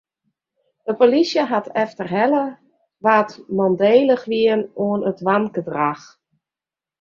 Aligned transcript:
De 0.83 0.93
polysje 0.99 1.41
hat 1.51 1.67
efterhelle 1.83 2.43
wa't 3.05 3.31
mandélich 3.57 4.25
wiene 4.31 4.65
oan 4.85 5.01
it 5.11 5.19
wangedrach. 5.27 6.03